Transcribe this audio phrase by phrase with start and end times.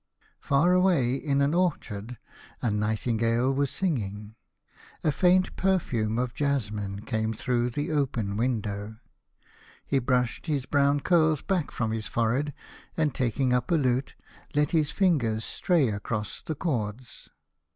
[0.39, 2.17] Far away, in an orchard,
[2.59, 4.33] a nightingale was singing.
[5.03, 8.95] A faint perfume of jasmine came through the open window.
[9.85, 12.55] He brushed his brown curls back from his forehead,'
[12.97, 14.15] and taking up a lute,
[14.55, 17.29] let his fingers stray across the cords.